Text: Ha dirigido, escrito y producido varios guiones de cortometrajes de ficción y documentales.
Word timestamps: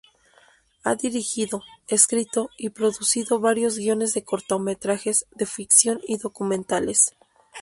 Ha 0.83 0.95
dirigido, 0.95 1.61
escrito 1.87 2.49
y 2.57 2.69
producido 2.69 3.39
varios 3.39 3.77
guiones 3.77 4.15
de 4.15 4.23
cortometrajes 4.23 5.27
de 5.35 5.45
ficción 5.45 6.01
y 6.07 6.17
documentales. 6.17 7.15